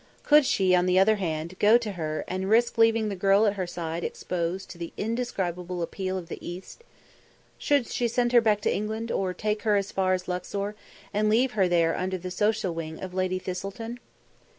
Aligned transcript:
Could 0.23 0.47
she, 0.47 0.73
on 0.73 0.87
the 0.87 0.97
other 0.97 1.17
hand, 1.17 1.55
go 1.59 1.77
to 1.77 1.91
her 1.91 2.25
and 2.27 2.49
risk 2.49 2.79
leaving 2.79 3.09
the 3.09 3.15
girl 3.15 3.45
at 3.45 3.53
her 3.53 3.67
side 3.67 4.03
exposed 4.03 4.67
to 4.71 4.79
the 4.79 4.91
indescribable 4.97 5.83
appeal 5.83 6.17
of 6.17 6.27
the 6.27 6.43
East? 6.43 6.83
Should 7.59 7.85
she 7.85 8.07
send 8.07 8.33
her 8.33 8.41
back 8.41 8.61
to 8.61 8.75
England, 8.75 9.11
or 9.11 9.31
take 9.31 9.61
her 9.61 9.75
as 9.75 9.91
far 9.91 10.13
as 10.15 10.27
Luxor 10.27 10.75
and 11.13 11.29
leave 11.29 11.51
her 11.51 11.67
there 11.67 11.95
under 11.95 12.17
the 12.17 12.31
social 12.31 12.73
wing 12.73 12.99
of 12.99 13.13
Lady 13.13 13.37
Thistleton? 13.37 13.99